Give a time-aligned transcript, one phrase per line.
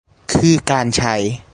[0.37, 1.15] คือการใช้